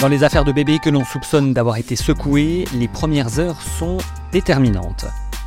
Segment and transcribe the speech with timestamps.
[0.00, 3.98] Dans les affaires de bébés que l'on soupçonne d'avoir été secouées, les premières heures sont
[4.32, 5.04] déterminantes.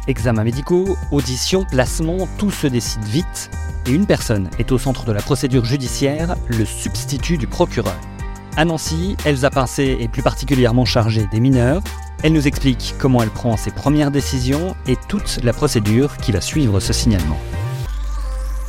[0.08, 3.50] Examens médicaux, auditions, placements, tout se décide vite
[3.88, 7.96] et une personne est au centre de la procédure judiciaire, le substitut du procureur.
[8.56, 11.82] À Nancy, Elsa Pincé est plus particulièrement chargée des mineurs.
[12.22, 16.42] Elle nous explique comment elle prend ses premières décisions et toute la procédure qui va
[16.42, 17.40] suivre ce signalement.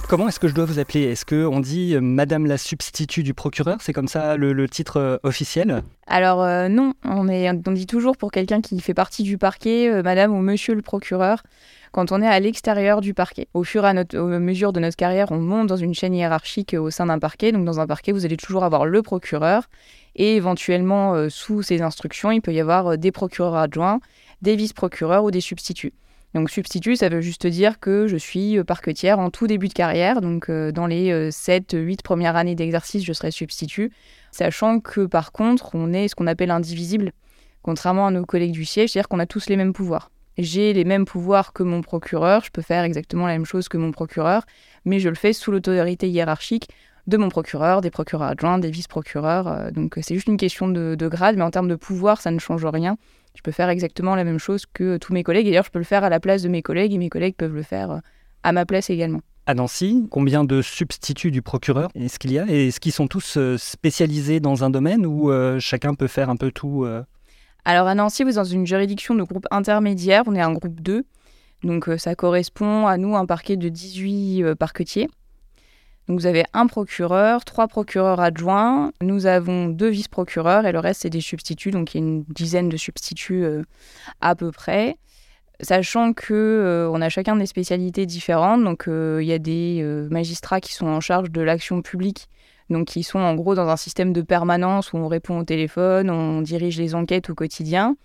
[0.07, 1.05] Comment est-ce que je dois vous appeler?
[1.05, 3.79] Est-ce qu'on dit euh, Madame la substitut du procureur?
[3.81, 5.83] C'est comme ça le, titre euh, officiel?
[6.07, 10.43] Alors euh, non, on, dit toujours pour quelqu'un qui fait partie du parquet, Madame ou
[10.43, 11.43] Monsieur le procureur,
[11.91, 13.49] quand on est à l'extérieur du parquet.
[13.55, 13.95] Au fur et à
[14.39, 17.51] mesure de notre carrière, on monte dans une chaîne hiérarchique au sein d'un parquet.
[17.51, 19.71] Donc dans un parquet, vous allez toujours avoir le procureur
[20.17, 24.01] et éventuellement sous ses instructions, il peut y avoir des procureurs adjoints,
[24.43, 25.95] des vice-procureurs ou des substituts.
[26.35, 29.73] Donc substitut, ça veut juste dire que je suis euh, parquetière en tout début de
[29.73, 30.21] carrière.
[30.21, 33.93] Donc euh, dans les 7-8 premières années d'exercice, je serai substitut.
[34.33, 37.13] Sachant que par contre, on est ce qu'on appelle indivisible,
[37.63, 40.11] contrairement à nos collègues du siège, c'est-à-dire qu'on a tous les mêmes pouvoirs.
[40.37, 43.77] J'ai les mêmes pouvoirs que mon procureur, je peux faire exactement la même chose que
[43.77, 44.43] mon procureur,
[44.85, 46.69] mais je le fais sous l'autorité hiérarchique
[47.07, 49.47] de mon procureur, des procureurs adjoints, des vice-procureurs.
[49.47, 52.21] euh, Donc euh, c'est juste une question de, de grade, mais en termes de pouvoir,
[52.21, 52.97] ça ne change rien.
[53.35, 55.79] Je peux faire exactement la même chose que tous mes collègues, et d'ailleurs je peux
[55.79, 57.99] le faire à la place de mes collègues, et mes collègues peuvent le faire euh,
[58.43, 59.21] à ma place également.
[59.47, 62.47] À Nancy, combien de substituts du procureur est-ce qu'il y a?
[62.49, 66.31] Et est-ce qu'ils sont tous euh, spécialisés dans un domaine ou euh, chacun peut faire
[66.31, 67.03] un peu tout euh?
[67.67, 70.81] Alors à Nancy, vous êtes dans une juridiction de groupe intermédiaire, on est un groupe
[70.81, 71.05] 2.
[71.63, 75.09] Donc euh, ça correspond à nous un parquet de 18 euh, parquetiers.
[76.09, 81.03] Donc vous avez un procureur, trois procureurs adjoints, nous avons deux vice-procureurs et le reste
[81.03, 83.63] c'est des substituts, donc il y a une dizaine de substituts euh,
[84.21, 84.99] à peu près.
[85.61, 89.83] Sachant que euh, on a chacun des spécialités différentes, donc euh, il y a des
[90.11, 92.29] magistrats qui sont en charge de l'action publique,
[92.69, 96.11] donc qui sont en gros dans un système de permanence où on répond au téléphone,
[96.11, 97.97] on dirige les enquêtes au quotidien.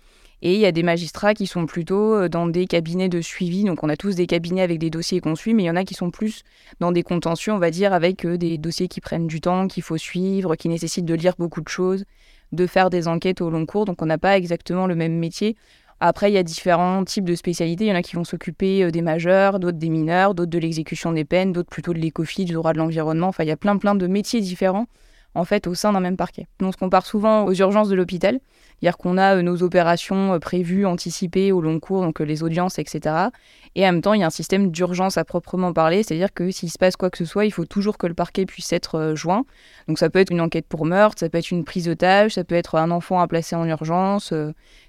[0.42, 3.64] Et il y a des magistrats qui sont plutôt euh, dans des cabinets de suivi.
[3.64, 5.76] Donc on a tous des cabinets avec des dossiers qu'on suit, mais il y en
[5.76, 6.42] a qui sont plus
[6.80, 9.82] dans des contentieux, on va dire, avec euh, des dossiers qui prennent du temps, qu'il
[9.82, 12.04] faut suivre, qui nécessitent de lire beaucoup de choses,
[12.52, 13.84] de faire des enquêtes au long cours.
[13.84, 15.56] Donc on n'a pas exactement le même métier.
[16.02, 17.84] Après, il y a différents types de spécialités.
[17.84, 20.58] Il y en a qui vont s'occuper euh, des majeurs, d'autres des mineurs, d'autres de
[20.58, 23.28] l'exécution des peines, d'autres plutôt de l'écophi, du droit de l'environnement.
[23.28, 24.86] Enfin, il y a plein plein de métiers différents
[25.34, 26.46] en fait au sein d'un même parquet.
[26.60, 28.40] On se compare souvent aux urgences de l'hôpital,
[28.80, 32.42] c'est-à-dire qu'on a euh, nos opérations euh, prévues, anticipées au long cours, donc euh, les
[32.42, 33.14] audiences, etc.
[33.74, 36.50] Et en même temps, il y a un système d'urgence à proprement parler, c'est-à-dire que
[36.50, 39.14] s'il se passe quoi que ce soit, il faut toujours que le parquet puisse être
[39.14, 39.44] joint.
[39.86, 42.44] Donc ça peut être une enquête pour meurtre, ça peut être une prise d'otage, ça
[42.44, 44.32] peut être un enfant à placer en urgence,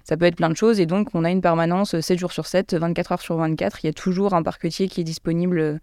[0.04, 0.80] ça peut être plein de choses.
[0.80, 3.84] Et donc on a une permanence euh, 7 jours sur 7, 24 heures sur 24.
[3.84, 5.80] Il y a toujours un parquetier qui est disponible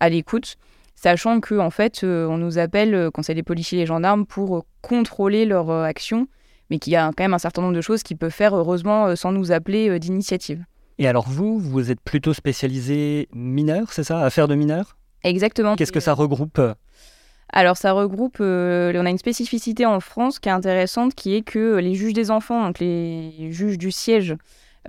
[0.00, 0.56] à l'écoute
[1.00, 3.86] sachant que en fait, euh, on nous appelle euh, quand c'est les policiers et les
[3.86, 6.28] gendarmes pour euh, contrôler leur action,
[6.68, 9.16] mais qu'il y a quand même un certain nombre de choses qu'ils peuvent faire heureusement
[9.16, 10.64] sans nous appeler d'initiative.
[10.98, 14.20] Et alors vous, vous êtes plutôt spécialisé mineur, c'est ça?
[14.20, 14.96] Affaires de mineurs?
[15.24, 15.74] Exactement.
[15.74, 16.60] Qu'est-ce que ça regroupe?
[17.52, 21.42] Alors ça regroupe, euh, on a une spécificité en France qui est intéressante, qui est
[21.42, 24.36] que les juges des enfants, donc les juges du siège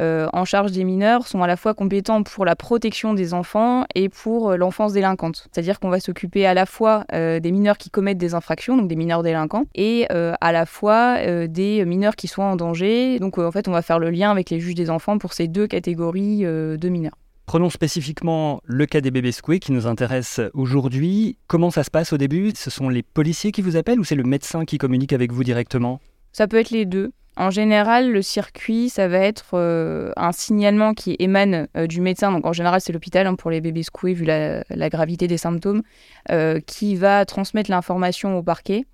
[0.02, 3.86] euh, en charge des mineurs, sont à la fois compétents pour la protection des enfants
[3.96, 5.48] et pour euh, l'enfance délinquante.
[5.52, 8.88] C'est-à-dire qu'on va s'occuper à la fois euh, des mineurs qui commettent des infractions, donc
[8.88, 11.18] des mineurs délinquants, et à la fois
[11.48, 13.20] des mineurs qui sont en danger.
[13.20, 15.48] Donc en fait, on va faire le lien avec les juges des enfants pour ces
[15.48, 17.16] deux catégories de mineurs.
[17.46, 21.38] Prenons spécifiquement le cas des bébés secoués qui nous intéresse aujourd'hui.
[21.48, 22.52] Comment ça se passe au début?
[22.56, 25.44] Ce sont les policiers qui vous appellent ou c'est le médecin qui communique avec vous
[25.44, 26.00] directement?
[26.32, 27.12] Ça peut être les deux.
[27.38, 32.32] En général, le circuit, ça va être euh, un signalement qui émane euh, du médecin.
[32.32, 35.82] Donc en général, c'est l'hôpital hein, pour les bébés secoués, vu la, gravité des symptômes,
[36.30, 38.86] euh, qui va transmettre l'information au parquet.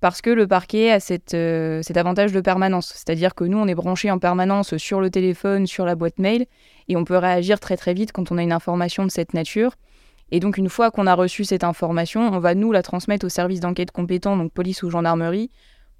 [0.00, 2.86] Parce que le parquet a cette, cet avantage de permanence.
[2.94, 6.46] C'est-à-dire que nous, on est branché en permanence sur le téléphone, sur la boîte mail,
[6.88, 9.74] et on peut réagir très très vite quand on a une information de cette nature.
[10.30, 13.28] Et donc, une fois qu'on a reçu cette information, on va nous la transmettre au
[13.28, 15.50] service d'enquête compétent, donc police ou gendarmerie,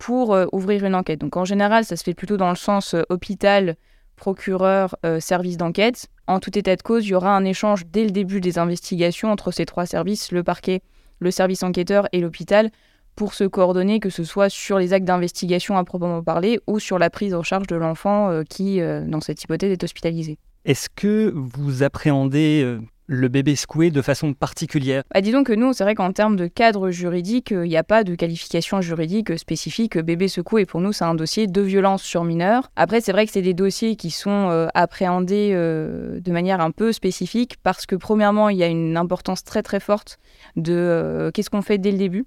[0.01, 1.21] pour euh, ouvrir une enquête.
[1.21, 3.77] Donc en général, ça se fait plutôt dans le sens euh, hôpital
[4.17, 6.09] procureur, service d'enquête.
[6.27, 9.33] En tout état de cause, il y aura un échange dès le début des investigations
[9.33, 10.83] entre ces trois services, le parquet,
[11.21, 12.71] le service enquêteur et l'hôpital,
[13.17, 16.99] pour se coordonner, que ce soit sur les actes d'investigation à proprement parler ou sur
[16.99, 20.37] la prise en charge de l'enfant qui, dans cette hypothèse, est hospitalisé.
[20.67, 22.79] Est-ce que vous appréhendez
[23.11, 26.47] le bébé secoué de façon particulière bah, Disons que nous, c'est vrai qu'en termes de
[26.47, 29.99] cadre juridique, il n'y a pas de qualification juridique spécifique.
[29.99, 32.71] Bébé secoué, pour nous, c'est un dossier de violence sur mineur.
[32.77, 36.71] Après, c'est vrai que c'est des dossiers qui sont euh, appréhendés euh, de manière un
[36.71, 40.19] peu spécifique parce que, premièrement, il y a une importance très très forte
[40.55, 42.27] de euh, qu'est-ce qu'on fait dès le début.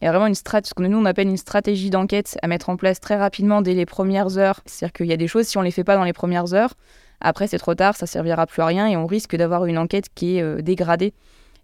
[0.00, 2.46] Il y a vraiment une strat, ce que nous on appelle une stratégie d'enquête à
[2.46, 4.60] mettre en place très rapidement dès les premières heures.
[4.64, 6.54] C'est-à-dire qu'il y a des choses, si on ne les fait pas dans les premières
[6.54, 6.74] heures,
[7.24, 10.08] après, c'est trop tard, ça servira plus à rien et on risque d'avoir une enquête
[10.14, 11.14] qui est euh, dégradée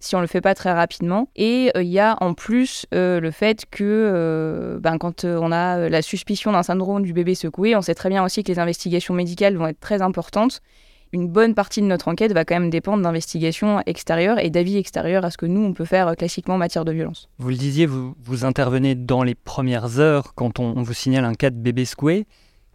[0.03, 1.29] si on ne le fait pas très rapidement.
[1.37, 5.91] Et euh, il y a en plus euh, le fait que ben, quand on a
[5.91, 9.13] la suspicion d'un syndrome du bébé secoué, on sait très bien aussi que les investigations
[9.13, 10.63] médicales vont être très importantes.
[11.13, 15.27] Une bonne partie de notre enquête va quand même dépendre d'investigations extérieures et d'avis extérieurs
[15.27, 17.29] à ce que nous, on peut faire classiquement en matière de violence.
[17.39, 21.27] Vous le disiez, vous, vous intervenez dans les premières heures quand on, on vous signale
[21.27, 22.27] un cas de bébé secoué.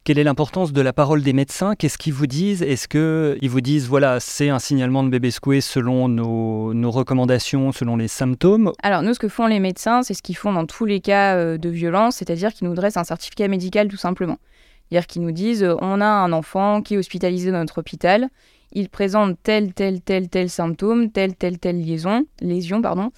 [0.05, 1.73] Quelle est l'importance de la parole des médecins?
[1.73, 2.61] Qu'est-ce qu'ils vous disent?
[2.61, 7.97] Est-ce qu'ils vous disent, voilà, c'est un signalement de bébé secoué selon nos, recommandations, selon
[7.97, 8.71] les symptômes?
[8.83, 11.37] Alors, nous, ce que font les médecins, c'est ce qu'ils font dans tous les cas
[11.37, 14.37] euh, de violence, c'est-à-dire qu'ils nous dressent un certificat médical tout simplement.
[14.91, 18.29] C'est-à-dire qu'ils nous disent, euh, on a un enfant qui est hospitalisé dans notre hôpital,
[18.73, 23.09] il présente tel, tel, tel, tel symptôme, telle, telle, telle liaison, lésion, pardon,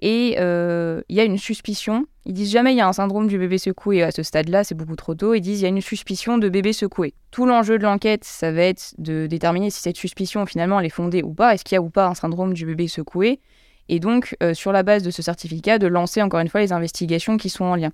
[0.00, 2.06] et euh, il y a une suspicion.
[2.24, 4.74] Ils disent jamais il y a un syndrome du bébé secoué à ce stade-là, c'est
[4.74, 5.34] beaucoup trop tôt.
[5.34, 7.14] Ils disent il y a une suspicion de bébé secoué.
[7.30, 10.90] Tout l'enjeu de l'enquête, ça va être de déterminer si cette suspicion finalement elle est
[10.90, 11.54] fondée ou pas.
[11.54, 13.40] Est-ce qu'il y a ou pas un syndrome du bébé secoué?
[13.88, 16.72] Et donc, euh, sur la base de ce certificat, de lancer encore une fois les
[16.72, 17.90] investigations qui sont en lien.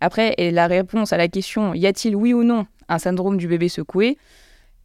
[0.00, 3.68] Après, la réponse à la question y a-t-il oui ou non un syndrome du bébé
[3.68, 4.18] secoué?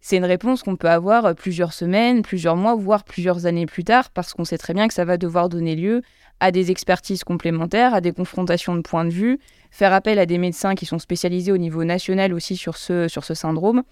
[0.02, 4.10] C'est une réponse qu'on peut avoir plusieurs semaines, plusieurs mois, voire plusieurs années plus tard,
[4.10, 6.02] parce qu'on sait très bien que ça va devoir donner lieu
[6.40, 9.40] à des expertises complémentaires, à des confrontations de points de vue,
[9.70, 13.24] faire appel à des médecins qui sont spécialisés au niveau national aussi sur ce, sur
[13.24, 13.84] ce syndrome.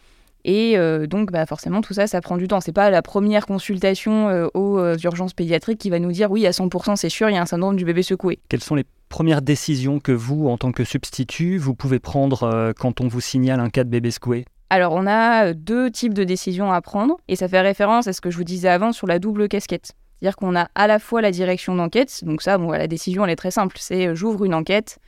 [0.46, 2.60] Et euh, donc, bah, forcément, tout ça, ça prend du temps.
[2.60, 6.48] C'est pas la première consultation euh, aux euh, urgences pédiatriques qui va nous dire oui,
[6.48, 8.40] à 100%, c'est sûr, il y a un syndrome du bébé secoué.
[8.50, 13.02] Quelles sont les premières décisions que vous, en tant que substitut, vous pouvez prendre quand
[13.02, 14.46] on vous signale un cas de bébé secoué?
[14.72, 18.22] Alors, on a deux types de décisions à prendre, et ça fait référence à ce
[18.22, 19.94] que je vous disais avant sur la double casquette.
[20.20, 23.36] C'est-à-dire qu'on a à la fois la direction d'enquête, donc ça, la décision, elle est
[23.36, 25.00] très simple, c'est euh, j'ouvre une enquête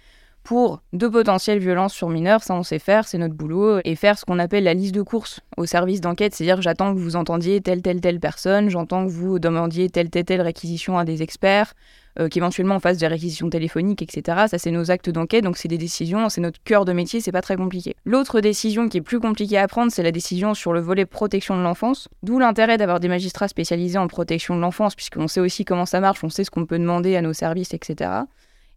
[0.43, 4.17] pour de potentielles violences sur mineurs, ça on sait faire, c'est notre boulot, et faire
[4.17, 7.61] ce qu'on appelle la liste de courses au service d'enquête, c'est-à-dire j'attends que vous entendiez
[7.61, 11.73] telle, telle, telle personne, j'entends que vous demandiez telle, telle, telle réquisition à des experts,
[12.19, 14.45] euh, qu'éventuellement on fasse des réquisitions téléphoniques, etc.
[14.47, 17.31] Ça, c'est nos actes d'enquête, donc c'est des décisions, c'est notre cœur de métier, c'est
[17.31, 17.95] pas très compliqué.
[18.05, 21.57] L'autre décision qui est plus compliquée à prendre, c'est la décision sur le volet protection
[21.57, 25.65] de l'enfance, d'où l'intérêt d'avoir des magistrats spécialisés en protection de l'enfance, puisqu'on sait aussi
[25.65, 28.09] comment ça marche, on sait ce qu'on peut demander à nos services, etc.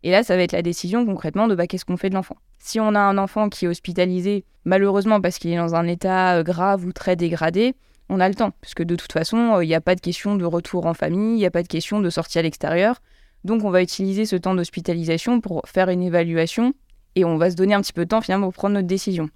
[0.05, 2.37] Et là, ça va être la décision concrètement de bah, qu'est-ce qu'on fait de l'enfant.
[2.59, 6.37] Si on a un enfant qui est hospitalisé, malheureusement parce qu'il est dans un état
[6.37, 7.75] euh, grave ou très dégradé,
[8.11, 10.37] on a le temps, puisque de toute façon, euh, il n'y a pas de question
[10.37, 13.01] de retour en famille, il n'y a pas de question de sortie à l'extérieur.
[13.45, 16.73] Donc on va utiliser ce temps d'hospitalisation pour faire une évaluation
[17.15, 19.29] et on va se donner un petit peu de temps finalement pour prendre notre décision.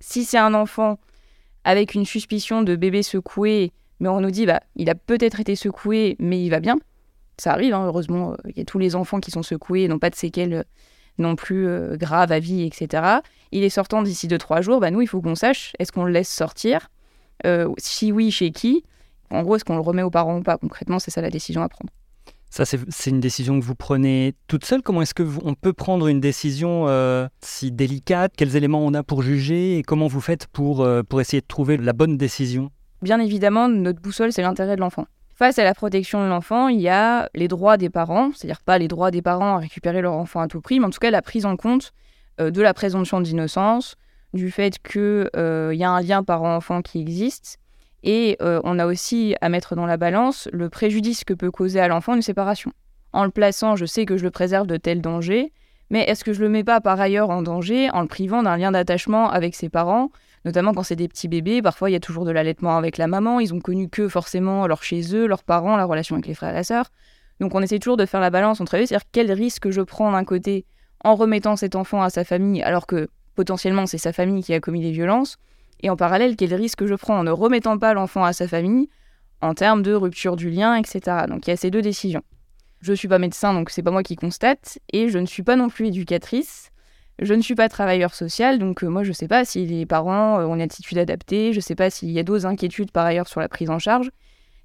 [0.00, 0.98] Si c'est un enfant
[1.64, 5.54] avec une suspicion de bébé secoué, mais on nous dit bah il a peut-être été
[5.54, 6.78] secoué mais il va bien,
[7.38, 10.10] ça arrive hein, heureusement, il y a tous les enfants qui sont secoués n'ont pas
[10.10, 10.62] de séquelles euh,
[11.18, 13.20] non plus euh, graves à vie, etc.
[13.52, 16.12] Il est sortant d'ici 2-3 jours, bah nous il faut qu'on sache est-ce qu'on le
[16.12, 16.90] laisse sortir,
[17.46, 18.84] euh, si oui chez qui,
[19.30, 21.62] en gros est-ce qu'on le remet aux parents ou pas, concrètement c'est ça la décision
[21.62, 21.92] à prendre.
[22.52, 24.82] Ça, c'est une décision que vous prenez toute seule.
[24.82, 28.34] Comment est-ce qu'on peut prendre une décision euh, si délicate?
[28.36, 31.46] Quels éléments on a pour juger Et comment vous faites pour, euh, pour essayer de
[31.46, 32.70] trouver la bonne décision?
[33.00, 35.06] Bien évidemment, notre boussole, c'est l'intérêt de l'enfant.
[35.34, 38.76] Face à la protection de l'enfant, il y a les droits des parents, c'est-à-dire pas
[38.76, 41.10] les droits des parents à récupérer leur enfant à tout prix, mais en tout cas
[41.10, 41.94] la prise en compte
[42.38, 43.96] euh, de la présomption d'innocence,
[44.34, 47.60] du fait qu'il y a un lien parent-enfant qui existe,
[48.02, 51.80] et euh, on a aussi à mettre dans la balance le préjudice que peut causer
[51.80, 52.72] à l'enfant une séparation.
[53.12, 55.52] En le plaçant, je sais que je le préserve de tel danger,
[55.90, 58.56] mais est-ce que je le mets pas par ailleurs en danger en le privant d'un
[58.56, 60.10] lien d'attachement avec ses parents
[60.44, 63.06] Notamment quand c'est des petits bébés, parfois il y a toujours de l'allaitement avec la
[63.06, 66.34] maman, ils ont connu que forcément leur chez eux, leurs parents, la relation avec les
[66.34, 66.90] frères et les sœurs.
[67.38, 70.10] Donc on essaie toujours de faire la balance entre eux, c'est-à-dire quel risque je prends
[70.10, 70.64] d'un côté
[71.04, 74.60] en remettant cet enfant à sa famille alors que potentiellement c'est sa famille qui a
[74.60, 75.38] commis des violences,
[75.82, 78.88] et en parallèle, quel risque je prends en ne remettant pas l'enfant à sa famille
[79.40, 81.26] en termes de rupture du lien, etc.
[81.28, 82.22] Donc il y a ces deux décisions.
[82.80, 85.42] Je ne suis pas médecin, donc c'est pas moi qui constate, et je ne suis
[85.42, 86.70] pas non plus éducatrice.
[87.18, 90.38] Je ne suis pas travailleur social, donc moi je ne sais pas si les parents
[90.38, 93.28] ont une attitude adaptée, je ne sais pas s'il y a d'autres inquiétudes par ailleurs
[93.28, 94.10] sur la prise en charge.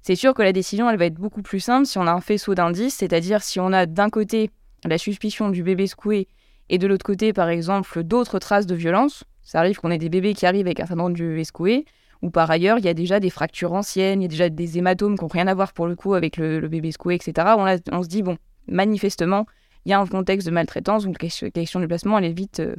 [0.02, 2.20] C'est sûr que la décision, elle va être beaucoup plus simple si on a un
[2.20, 4.50] faisceau d'indices, c'est-à-dire si on a d'un côté
[4.84, 6.28] la suspicion du bébé secoué
[6.68, 9.24] et de l'autre côté, par exemple, d'autres traces de violence.
[9.48, 11.86] Ça arrive qu'on ait des bébés qui arrivent avec un syndrome du secoué,
[12.20, 14.76] ou par ailleurs, il y a déjà des fractures anciennes, il y a déjà des
[14.76, 17.54] hématomes qui n'ont rien à voir pour le coup avec le, bébé secoué, etc.
[17.90, 18.36] On, se dit, bon,
[18.66, 19.46] manifestement,
[19.86, 22.60] il y a un contexte de maltraitance, donc la question du placement, elle est vite,
[22.60, 22.76] euh,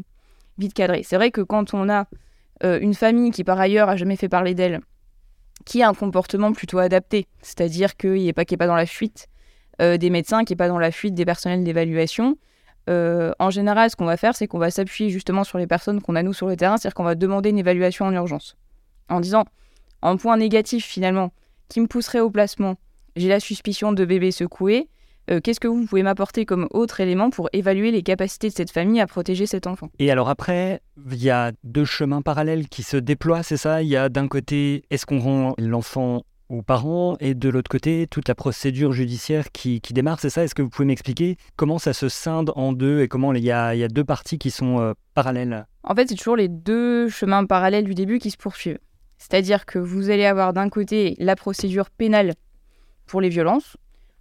[0.59, 1.01] vite cadrée.
[1.01, 2.05] C'est vrai que quand on a
[2.63, 4.79] euh, une famille qui, par ailleurs, a jamais fait parler d'elle,
[5.65, 9.27] qui a un comportement plutôt adapté, c'est-à-dire qu'il n'est pas, pas dans la fuite
[9.81, 12.37] euh, des médecins, qui n'est pas dans la fuite des personnels d'évaluation,
[12.89, 16.01] euh, en général, ce qu'on va faire, c'est qu'on va s'appuyer justement sur les personnes
[16.01, 18.57] qu'on a nous sur le terrain, c'est-à-dire qu'on va demander une évaluation en urgence.
[19.09, 19.45] En disant,
[20.01, 21.31] en point négatif finalement,
[21.67, 22.75] qui me pousserait au placement,
[23.15, 24.89] j'ai la suspicion de bébé secoué,
[25.29, 28.71] euh, qu'est-ce que vous pouvez m'apporter comme autre élément pour évaluer les capacités de cette
[28.71, 29.89] famille à protéger cet enfant?
[29.99, 30.81] Et alors après,
[31.11, 33.83] il y a deux chemins parallèles qui se déploient, c'est ça?
[33.83, 38.07] Il y a d'un côté, est-ce qu'on rend l'enfant aux parents et de l'autre côté
[38.07, 40.43] toute la procédure judiciaire qui, démarre, c'est ça?
[40.43, 43.51] Est-ce que vous pouvez m'expliquer comment ça se scinde en deux et comment il y
[43.51, 45.65] a, y a deux parties qui sont euh, parallèles?
[45.83, 48.79] En fait, c'est toujours les deux chemins parallèles du début qui se poursuivent.
[49.17, 52.33] C'est-à-dire que vous allez avoir d'un côté la procédure pénale
[53.05, 53.77] pour les violences.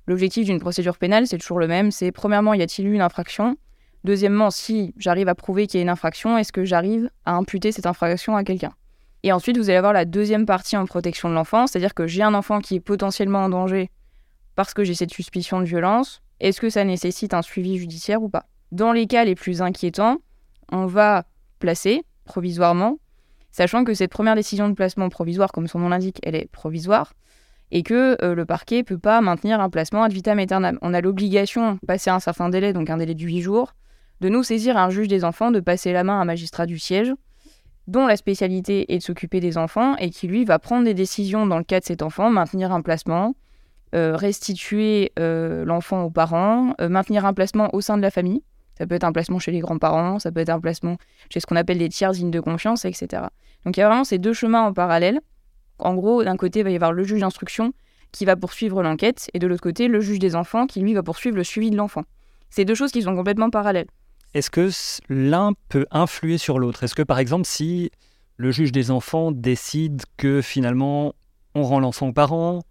[0.07, 1.91] L'objectif d'une procédure pénale, c'est toujours le même.
[1.91, 3.57] C'est premièrement, y a-t-il eu une infraction?
[4.05, 7.73] Deuxièmement, si j'arrive à prouver qu'il y a une infraction, est-ce que j'arrive à imputer
[7.73, 8.73] cette infraction à quelqu'un?
[9.23, 12.23] Et ensuite, vous allez avoir la deuxième partie en protection de l'enfant, c'est-à-dire que j'ai
[12.23, 13.91] un enfant qui est potentiellement en danger
[14.55, 16.21] parce que j'ai cette suspicion de violence.
[16.41, 18.47] Est-ce que ça nécessite un suivi judiciaire ou pas?
[18.71, 20.19] Dans les cas les plus inquiétants,
[20.71, 21.25] on va
[21.59, 22.99] placer provisoirement,
[23.51, 27.15] sachant que cette première décision de placement provisoire, comme son nom l'indique, elle est provisoire,
[27.71, 30.79] et que euh, le parquet ne peut pas maintenir un placement ad vitam aeternam.
[30.83, 33.75] On a l'obligation, passer un certain délai, donc un délai de 8 jours,
[34.21, 36.79] de nous saisir un juge des enfants, de passer la main à un magistrat du
[36.79, 37.13] siège,
[37.89, 41.47] dont la spécialité est de s'occuper des enfants et qui, lui, va prendre des décisions
[41.47, 43.35] dans le cas de cet enfant, maintenir un placement,
[43.95, 48.43] euh, restituer euh, l'enfant aux parents, euh, maintenir un placement au sein de la famille.
[48.77, 50.99] Ça peut être un placement chez les grands-parents, ça peut être un placement
[51.31, 53.23] chez ce qu'on appelle des tiers dignes de confiance, etc.
[53.65, 55.21] Donc il y a vraiment ces deux chemins en parallèle.
[55.79, 57.73] En gros, d'un côté, il va y avoir le juge d'instruction
[58.13, 61.03] qui va poursuivre l'enquête, et de l'autre côté, le juge des enfants qui, lui, va
[61.03, 62.05] poursuivre le suivi de l'enfant.
[62.51, 63.87] C'est deux choses qui sont complètement parallèles.
[64.35, 64.71] Est-ce que
[65.09, 66.85] l'un peut influer sur l'autre?
[66.85, 67.91] Est-ce que par exemple si
[68.37, 71.15] le juge des enfants décide que finalement
[71.55, 72.63] on rend l'enfant aux parents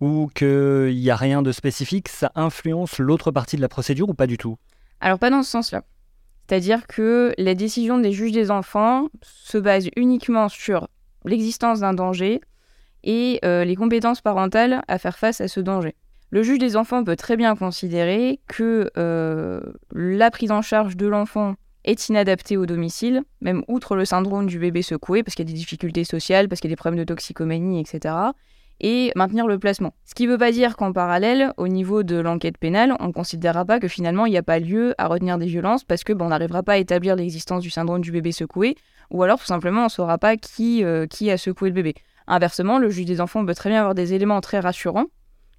[0.00, 4.14] ou qu'il n'y a rien de spécifique, ça influence l'autre partie de la procédure ou
[4.14, 4.56] pas du tout?
[5.00, 5.82] Alors pas dans ce sens-là.
[6.48, 10.88] C'est-à-dire que la décision des juges des enfants se base uniquement sur
[11.24, 12.40] l'existence d'un danger
[13.04, 15.94] et euh, les compétences parentales à faire face à ce danger.
[16.32, 19.60] Le juge des enfants peut très bien considérer que euh,
[19.92, 24.58] la prise en charge de l'enfant est inadaptée au domicile, même outre le syndrome du
[24.58, 27.00] bébé secoué, parce qu'il y a des difficultés sociales, parce qu'il y a des problèmes
[27.00, 28.14] de toxicomanie, etc.
[28.80, 29.92] Et maintenir le placement.
[30.06, 33.12] Ce qui ne veut pas dire qu'en parallèle, au niveau de l'enquête pénale, on ne
[33.12, 36.14] considérera pas que finalement il n'y a pas lieu à retenir des violences parce que
[36.18, 38.76] on n'arrivera pas à établir l'existence du syndrome du bébé secoué,
[39.10, 41.94] ou alors tout simplement on ne saura pas euh, qui a secoué le bébé.
[42.26, 45.08] Inversement, le juge des enfants peut très bien avoir des éléments très rassurants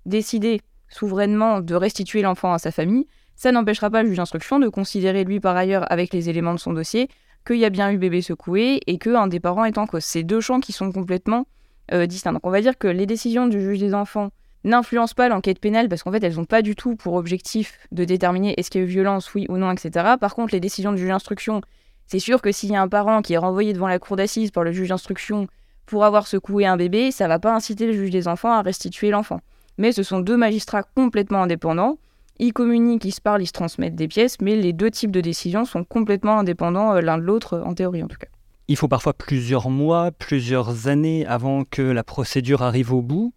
[0.06, 4.70] décider souverainement de restituer l'enfant à sa famille, ça n'empêchera pas le juge d'instruction de
[4.70, 7.10] considérer lui par ailleurs avec les éléments de son dossier
[7.46, 10.04] qu'il y a bien eu bébé secoué et qu'un des parents est en cause.
[10.04, 11.46] C'est deux champs qui sont complètement
[11.92, 12.34] euh, distincts.
[12.34, 14.30] Donc on va dire que les décisions du juge des enfants
[14.64, 18.06] n'influencent pas l'enquête pénale parce qu'en fait elles n'ont pas du tout pour objectif de
[18.06, 20.16] déterminer est-ce qu'il y a eu violence, oui ou non, etc.
[20.20, 21.62] Par contre les décisions du juge d'instruction,
[22.08, 24.52] c'est sûr que s'il y a un parent qui est renvoyé devant la cour d'assises
[24.52, 25.48] par le juge d'instruction
[25.86, 29.10] pour avoir secoué un bébé, ça va pas inciter le juge des enfants à restituer
[29.10, 29.42] l'enfant.
[29.78, 31.98] Mais ce sont deux magistrats complètement indépendants.
[32.40, 35.22] Ils communiquent, ils se parlent, ils se transmettent des pièces, mais les deux types de
[35.22, 38.28] décisions sont complètement indépendants euh, l'un de l'autre, en théorie en tout cas.
[38.68, 43.34] Il faut parfois plusieurs mois, plusieurs années avant que la procédure arrive au bout.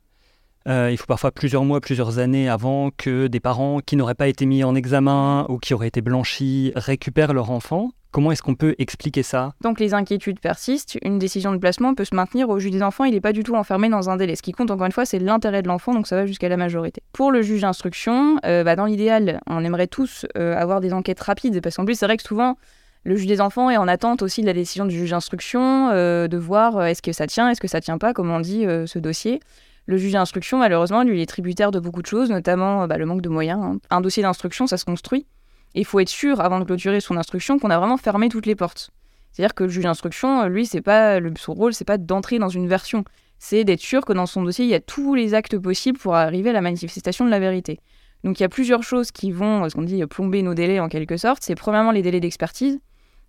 [0.69, 4.29] Euh, il faut parfois plusieurs mois, plusieurs années avant que des parents qui n'auraient pas
[4.29, 7.91] été mis en examen ou qui auraient été blanchis récupèrent leur enfant.
[8.17, 9.53] Comment est-ce qu'on peut expliquer ça?
[9.61, 13.05] Donc les inquiétudes persistent, une décision de placement peut se maintenir au juge des enfants,
[13.05, 14.37] il n'est pas du tout enfermé dans un délai.
[14.37, 16.57] Ce qui compte encore une fois, c'est l'intérêt de l'enfant, donc ça va jusqu'à la
[16.57, 17.03] majorité.
[17.13, 21.21] Pour le juge d'instruction, euh, bah, dans l'idéal, on aimerait tous euh, avoir des enquêtes
[21.21, 22.57] rapides, parce qu'en plus c'est vrai que souvent,
[23.05, 26.27] le juge des enfants est en attente aussi de la décision du juge d'instruction, euh,
[26.27, 28.99] de voir est-ce que ça tient, est-ce que ça tient pas, comme on dit, ce
[28.99, 29.41] dossier.
[29.85, 33.05] Le juge d'instruction, malheureusement, lui, il est tributaire de beaucoup de choses, notamment bah, le
[33.05, 33.79] manque de moyens.
[33.91, 35.27] Un dossier d'instruction, ça se construit.
[35.77, 38.57] Il faut être sûr, avant de clôturer son instruction, qu'on a vraiment fermé toutes les
[38.57, 38.91] portes.
[39.31, 42.67] C'est-à-dire que le juge d'instruction, lui, c'est pas son rôle, c'est pas d'entrer dans une
[42.67, 43.05] version,
[43.39, 46.15] c'est d'être sûr que dans son dossier, il y a tous les actes possibles pour
[46.15, 47.79] arriver à la manifestation de la vérité.
[48.25, 50.89] Donc il y a plusieurs choses qui vont, ce qu'on dit, plomber nos délais en
[50.89, 51.43] quelque sorte.
[51.43, 52.79] C'est premièrement les délais d'expertise.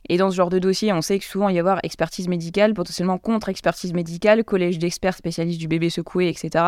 [0.09, 2.73] Et dans ce genre de dossier, on sait que souvent il y avoir expertise médicale,
[2.73, 6.63] potentiellement contre-expertise médicale, collège d'experts spécialistes du bébé secoué, etc.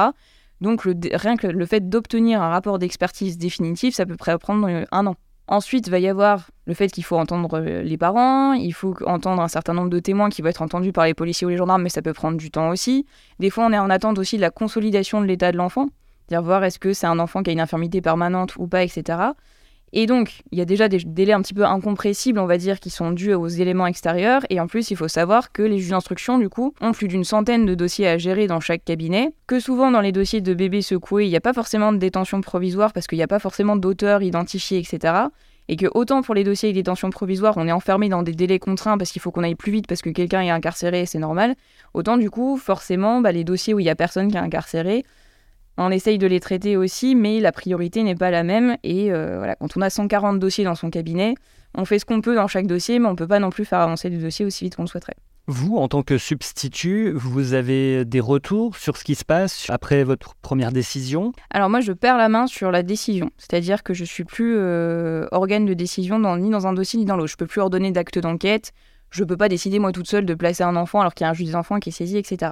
[0.59, 0.83] Donc
[1.13, 5.15] rien que le fait d'obtenir un rapport d'expertise définitif, ça peut prendre euh, un an.
[5.51, 9.41] Ensuite, va y avoir le fait qu'il faut entendre euh, les parents, il faut entendre
[9.41, 11.82] un certain nombre de témoins qui vont être entendus par les policiers ou les gendarmes,
[11.82, 13.08] mais ça peut prendre du temps aussi.
[13.39, 15.88] Des fois, on est en attente aussi de la consolidation de l'état de l'enfant,
[16.27, 19.18] dire voir est-ce que c'est un enfant qui a une infirmité permanente ou pas, etc.
[19.93, 22.79] Et donc, il y a déjà des délais un petit peu incompressibles, on va dire,
[22.79, 24.41] qui sont dus aux éléments extérieurs.
[24.50, 27.24] Et en plus, il faut savoir que les juges d'instruction, du coup, ont plus d'une
[27.24, 29.34] centaine de dossiers à gérer dans chaque cabinet.
[29.48, 32.41] Que souvent, dans les dossiers de bébés secoués, il n'y a pas forcément de détention
[32.41, 35.13] provisoire parce qu'il n'y a pas forcément d'auteur identifié, etc.
[35.72, 38.58] Et que autant pour les dossiers avec détention provisoire, on est enfermé dans des délais
[38.58, 41.55] contraints parce qu'il faut qu'on aille plus vite parce que quelqu'un est incarcéré, c'est normal.
[41.93, 45.05] Autant, du coup, forcément, bah, les dossiers où il n'y a personne qui est incarcéré,
[45.79, 48.77] on essaye de les traiter aussi, mais la priorité n'est pas la même.
[48.83, 51.36] Et euh, voilà, quand on a 140 dossiers dans son cabinet,
[51.74, 53.65] on fait ce qu'on peut dans chaque dossier, mais on ne peut pas non plus
[53.65, 55.15] faire avancer les dossiers aussi vite qu'on le souhaiterait.
[55.48, 60.03] Vous, en tant que substitut, vous avez des retours sur ce qui se passe après
[60.03, 61.31] votre première décision?
[61.50, 63.31] Alors moi, je perds la main sur la décision.
[63.38, 67.15] C'est-à-dire que je suis plus euh, organe de décision ni dans un dossier ni dans
[67.15, 67.31] l'autre.
[67.31, 68.74] Je peux plus ordonner d'acte d'enquête.
[69.09, 71.27] Je ne peux pas décider moi toute seule de placer un enfant alors qu'il y
[71.27, 72.51] a un juge des enfants qui est saisi, etc.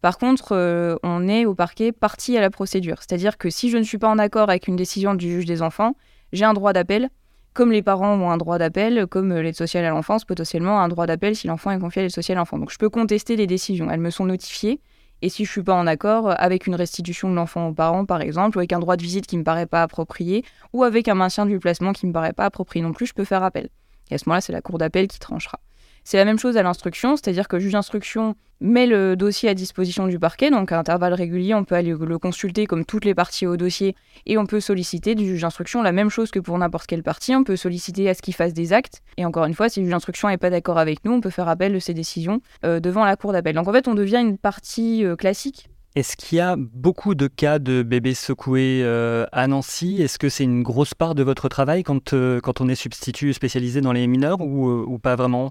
[0.00, 2.98] Par contre, euh, on est au parquet partie à la procédure.
[2.98, 5.62] C'est-à-dire que si je ne suis pas en accord avec une décision du juge des
[5.62, 5.94] enfants,
[6.32, 7.08] j'ai un droit d'appel,
[7.52, 10.88] comme les parents ont un droit d'appel, comme euh, l'aide sociale à l'enfance, potentiellement un
[10.88, 12.58] droit d'appel si l'enfant est confié à l'aide sociale à l'enfant.
[12.58, 13.90] Donc je peux contester les décisions.
[13.90, 14.80] Elles me sont notifiées.
[15.20, 18.20] Et si je suis pas en accord avec une restitution de l'enfant aux parents, par
[18.20, 21.08] exemple, ou avec un droit de visite qui ne me paraît pas approprié, ou avec
[21.08, 23.42] un maintien du placement qui ne me paraît pas approprié non plus, je peux faire
[23.42, 23.68] appel.
[24.10, 25.58] Et à ce moment-là, c'est la cour d'appel qui tranchera.
[26.04, 29.54] C'est la même chose à l'instruction, c'est-à-dire que le juge d'instruction met le dossier à
[29.54, 33.14] disposition du parquet, donc à intervalles réguliers, on peut aller le consulter comme toutes les
[33.14, 33.94] parties au dossier
[34.26, 37.34] et on peut solliciter du juge d'instruction la même chose que pour n'importe quelle partie,
[37.34, 39.02] on peut solliciter à ce qu'il fasse des actes.
[39.16, 41.30] Et encore une fois, si le juge d'instruction n'est pas d'accord avec nous, on peut
[41.30, 43.54] faire appel de ses décisions euh, devant la cour d'appel.
[43.54, 47.26] Donc en fait, on devient une partie euh, classique est-ce qu'il y a beaucoup de
[47.26, 50.00] cas de bébés secoués euh, à Nancy?
[50.00, 53.92] Est-ce que c'est une grosse part de votre travail quand, on est substitut spécialisé dans
[53.92, 55.50] les mineurs ou pas vraiment?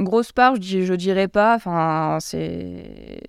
[0.00, 1.54] Grosse part, je, je dirais pas.
[1.54, 3.20] Enfin, c'est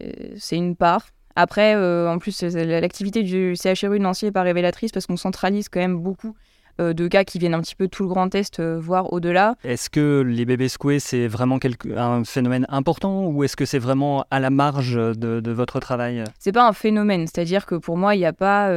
[0.52, 1.08] une part.
[1.36, 5.68] Après, euh, en plus, l'activité du CHRU de Nancy n'est pas révélatrice parce qu'on centralise
[5.68, 6.34] quand même beaucoup
[6.80, 9.56] euh, de cas qui viennent un petit peu tout le Grand Est, euh, voire au-delà.
[9.66, 11.60] Est-ce que les bébés secoués, c'est vraiment
[11.98, 16.24] un phénomène important ou est-ce que c'est vraiment à la marge de, votre travail?
[16.40, 18.70] C'est pas un phénomène, c'est-à-dire que pour moi, il n'y a pas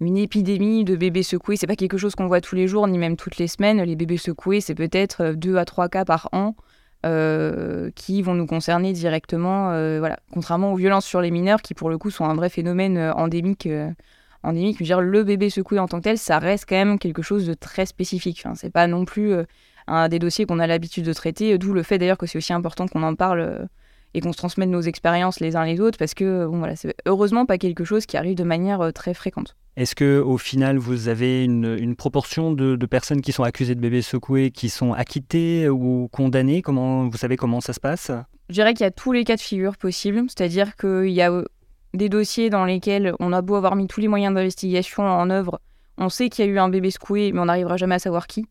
[0.00, 1.56] une épidémie de bébés secoués.
[1.56, 3.82] C'est pas quelque chose qu'on voit tous les jours ni même toutes les semaines.
[3.82, 6.54] Les bébés secoués, c'est peut-être deux à trois cas par an.
[7.04, 11.88] Euh, qui vont nous concerner directement, euh, contrairement aux violences sur les mineurs qui pour
[11.88, 13.68] le coup sont un vrai phénomène euh, endémique.
[14.42, 17.46] endémique, je le bébé secoué en tant que tel, ça reste quand même quelque chose
[17.46, 18.42] de très spécifique.
[18.54, 19.34] C'est pas non plus
[19.86, 22.52] un des dossiers qu'on a l'habitude de traiter, d'où le fait d'ailleurs que c'est aussi
[22.52, 23.68] important qu'on en parle
[24.16, 26.94] et qu'on se transmette nos expériences les uns les autres, parce que bon, voilà, c'est
[27.04, 29.56] heureusement pas quelque chose qui arrive de manière très fréquente.
[29.76, 34.00] Est-ce que au final vous avez une, proportion de, personnes qui sont accusées de bébés
[34.00, 36.62] secoués qui sont acquittées ou condamnées?
[36.62, 38.10] Comment vous savez comment ça se passe?
[38.48, 41.30] Je dirais qu'il y a tous les cas de figure possibles, c'est-à-dire qu'il y a
[41.30, 41.44] euh,
[41.92, 45.60] des dossiers dans lesquels on a beau avoir mis tous les moyens d'investigation en œuvre,
[45.98, 48.26] on sait qu'il y a eu un bébé secoué, mais on n'arrivera jamais à savoir
[48.26, 48.46] qui.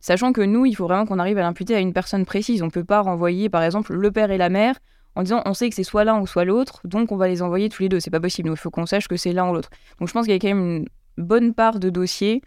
[0.00, 2.62] Sachant que nous, il faut vraiment qu'on arrive à l'imputer à une personne précise.
[2.62, 4.76] On ne peut pas renvoyer, par exemple, le père et la mère
[5.16, 7.42] en disant on sait que c'est soit l'un ou soit l'autre, donc on va les
[7.42, 8.00] envoyer tous les deux.
[8.00, 8.50] C'est pas possible.
[8.50, 9.70] il faut qu'on sache que c'est l'un ou l'autre.
[9.98, 10.84] Donc je pense qu'il y a quand même
[11.18, 12.42] une bonne part de dossiers,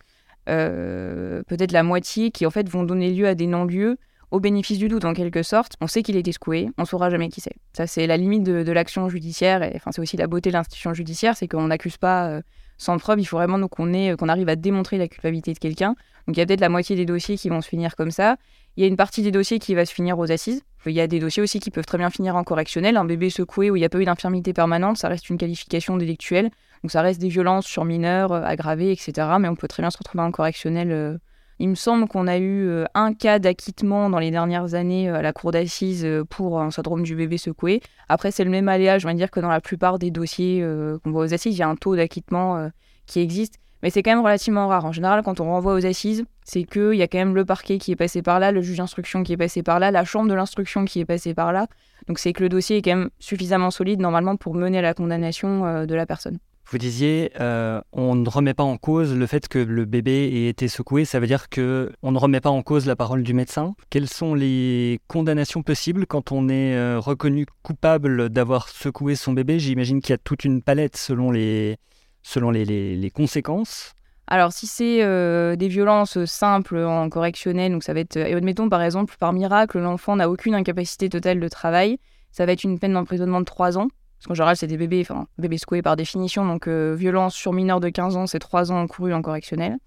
[0.50, 3.98] euh, peut-être la moitié, qui en fait vont donner lieu à des non-lieux
[4.32, 5.76] au bénéfice du doute en quelque sorte.
[5.80, 7.54] On sait qu'il a été secoué, on saura jamais qui c'est.
[7.74, 10.94] Ça c'est la limite de, l'action judiciaire et enfin c'est aussi la beauté de l'institution
[10.94, 12.42] judiciaire, c'est qu'on n'accuse pas euh,
[12.78, 13.20] sans preuve.
[13.20, 15.96] Il faut vraiment qu'on qu'on arrive à démontrer la culpabilité de quelqu'un.
[16.28, 18.38] Donc il y a peut-être la moitié des dossiers qui vont se finir comme ça.
[18.76, 20.64] Il y a une partie des dossiers qui va se finir aux assises.
[20.86, 22.98] Il y a des dossiers aussi qui peuvent très bien finir en correctionnel.
[22.98, 25.96] Un bébé secoué où il n'y a pas eu d'infirmité permanente, ça reste une qualification
[25.96, 26.50] délictuelle.
[26.82, 29.28] Donc ça reste des violences sur mineurs euh, aggravées, etc.
[29.40, 30.92] Mais on peut très bien se retrouver en correctionnel.
[30.92, 31.18] Euh.
[31.60, 35.22] Il me semble qu'on a eu euh, un cas d'acquittement dans les dernières années à
[35.22, 37.80] la cour d'assises pour un syndrome du bébé secoué.
[38.10, 40.66] Après, c'est le même aléa, je vais dire que dans la plupart des dossiers
[41.04, 42.70] qu'on voit aux assises, il y a un taux d'acquittement
[43.06, 43.60] qui existe.
[43.84, 44.86] Mais c'est quand même relativement rare.
[44.86, 47.78] En général, quand on renvoie aux assises, c'est qu'il y a quand même le parquet
[47.78, 50.30] qui est passé par là, le juge d'instruction qui est passé par là, la chambre
[50.30, 51.68] de l'instruction qui est passée par là.
[52.08, 54.94] Donc c'est que le dossier est quand même suffisamment solide normalement pour mener à la
[54.94, 56.40] condamnation euh, de la personne.
[56.72, 60.48] Vous disiez, euh, on ne remet pas en cause le fait que le bébé ait
[60.48, 61.04] été secoué.
[61.04, 63.76] Ça veut dire que on ne remet pas en cause la parole du médecin.
[63.90, 69.60] Quelles sont les condamnations possibles quand on est euh, reconnu coupable d'avoir secoué son bébé?
[69.60, 71.78] J'imagine qu'il y a toute une palette selon les,
[72.24, 73.94] selon les, les, conséquences
[74.28, 78.70] Alors, si c'est euh, des violences simples en correctionnel, donc ça va être, euh, admettons
[78.70, 82.00] par exemple, par miracle, l'enfant n'a aucune incapacité totale de travail,
[82.32, 83.88] ça va être une peine d'emprisonnement de 3 ans.
[84.18, 87.52] Parce qu'en général, c'est des bébés, enfin, bébés secoués par définition, donc euh, violence sur
[87.52, 89.78] mineur de 15 ans, c'est 3 ans encourus en correctionnel.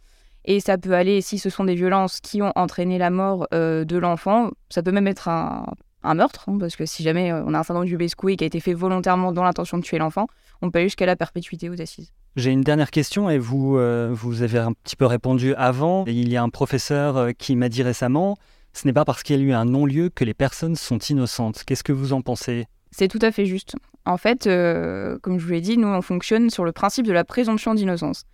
[0.45, 3.97] Et ça peut aller, si ce sont des violences qui ont entraîné la mort de
[3.97, 5.67] l'enfant, ça peut même être un,
[6.15, 8.47] meurtre, hein, parce que si jamais on a un syndrome du bébé secoué qui a
[8.47, 10.27] été fait volontairement dans l'intention de tuer l'enfant,
[10.63, 12.13] on peut aller jusqu'à la perpétuité aux assises.
[12.37, 16.05] J'ai une dernière question et vous, euh, vous avez un petit peu répondu avant.
[16.07, 18.37] Il y a un professeur euh, qui m'a dit récemment,
[18.75, 21.65] ce n'est pas parce qu'il y a eu un non-lieu que les personnes sont innocentes.
[21.65, 22.67] Qu'est-ce que vous en pensez?
[22.91, 23.75] C'est tout à fait juste.
[24.05, 27.13] En fait, euh, comme je vous l'ai dit, nous, on fonctionne sur le principe de
[27.13, 28.25] la présomption d'innocence.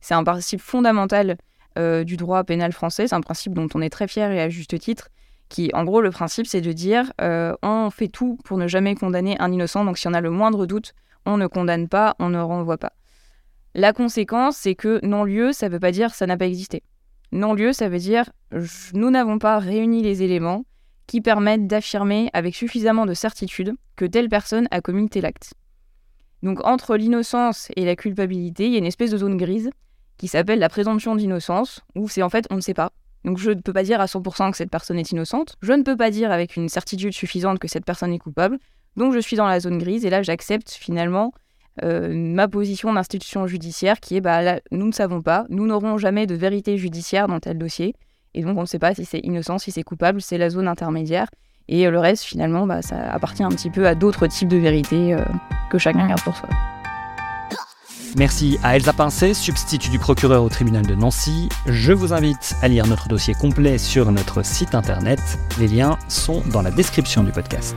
[0.00, 1.38] C'est un principe fondamental
[2.06, 4.78] du droit pénal français, c'est un principe dont on est très fier et à juste
[4.78, 5.10] titre,
[5.48, 9.36] qui, en gros, le principe, c'est de dire on fait tout pour ne jamais condamner
[9.40, 12.38] un innocent, donc si on a le moindre doute, on ne condamne pas, on ne
[12.38, 12.92] renvoie pas.
[13.74, 16.82] La conséquence, c'est que non-lieu, ça ne veut pas dire ça n'a pas existé.
[17.32, 18.30] Non-lieu, ça veut dire
[18.94, 20.64] nous n'avons pas réuni les éléments
[21.06, 25.54] qui permettent d'affirmer avec suffisamment de certitude que telle personne a commis tel acte.
[26.42, 29.70] Donc entre l'innocence et la culpabilité, il y a une espèce de zone grise
[30.16, 32.90] qui s'appelle la présomption d'innocence, où c'est en fait on ne sait pas.
[33.26, 35.82] Donc je ne peux pas dire à 100% que cette personne est innocente, je ne
[35.82, 38.58] peux pas dire avec une certitude suffisante que cette personne est coupable,
[38.96, 41.32] donc je suis dans la zone grise et là j'accepte finalement
[41.82, 46.26] euh, ma position d'institution judiciaire qui est bah, nous ne savons pas, nous n'aurons jamais
[46.26, 47.94] de vérité judiciaire dans tel dossier.
[48.32, 50.68] Et donc on ne sait pas si c'est innocent, si c'est coupable, c'est la zone
[50.68, 51.28] intermédiaire.
[51.68, 55.14] Et le reste, finalement, bah, ça appartient un petit peu à d'autres types de vérités
[55.14, 55.24] euh,
[55.70, 56.48] que chacun garde pour soi.
[58.16, 61.50] Merci à Elsa Pincet, substitut du procureur au tribunal de Nancy.
[61.66, 65.20] Je vous invite à lire notre dossier complet sur notre site internet.
[65.60, 67.76] Les liens sont dans la description du podcast.